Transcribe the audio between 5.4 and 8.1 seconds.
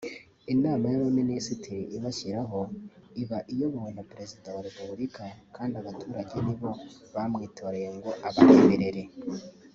kandi abaturage nibo bamwitoreye ngo